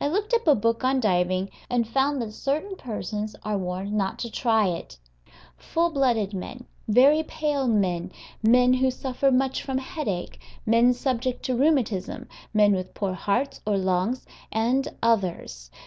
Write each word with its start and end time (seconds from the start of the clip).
I 0.00 0.08
looked 0.08 0.32
up 0.32 0.46
a 0.48 0.54
book 0.54 0.84
on 0.84 1.00
diving, 1.00 1.50
and 1.68 1.86
found 1.86 2.22
that 2.22 2.32
certain 2.32 2.76
persons 2.76 3.36
are 3.42 3.58
warned 3.58 3.92
not 3.92 4.18
to 4.20 4.30
try 4.30 4.68
it 4.68 4.96
full 5.58 5.90
blooded 5.90 6.32
men, 6.32 6.64
very 6.88 7.22
pale 7.22 7.68
men, 7.68 8.10
men 8.42 8.72
who 8.72 8.90
suffer 8.90 9.30
much 9.30 9.62
from 9.62 9.76
headache, 9.76 10.40
men 10.64 10.94
subject 10.94 11.42
to 11.44 11.54
rheumatism, 11.56 12.26
men 12.54 12.72
with 12.72 12.94
poor 12.94 13.12
hearts 13.12 13.60
or 13.66 13.76
lungs, 13.76 14.24
and 14.50 14.88
others. 15.02 15.70